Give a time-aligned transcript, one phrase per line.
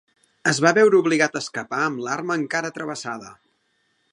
[0.51, 3.31] Es va veure obligat a escapar amb l'arma encara travessada.